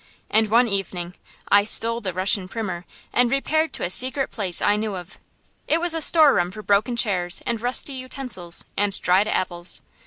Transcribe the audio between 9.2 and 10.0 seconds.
apples.